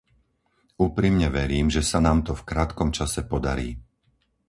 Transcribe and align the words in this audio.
Úprimne 0.87 1.27
verím, 1.37 1.67
že 1.75 1.81
sa 1.91 1.99
nám 2.07 2.19
to 2.27 2.31
v 2.35 2.41
krátkom 2.49 2.89
čase 2.97 3.21
podarí. 3.31 3.69